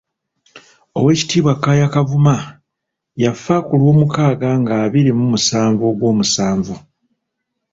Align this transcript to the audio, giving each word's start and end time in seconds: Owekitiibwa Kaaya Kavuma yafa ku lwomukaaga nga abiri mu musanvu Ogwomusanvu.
Owekitiibwa 0.97 1.53
Kaaya 1.63 1.87
Kavuma 1.93 2.35
yafa 3.23 3.55
ku 3.67 3.73
lwomukaaga 3.79 4.49
nga 4.61 4.73
abiri 4.85 5.11
mu 5.17 5.25
musanvu 5.31 5.81
Ogwomusanvu. 5.91 6.75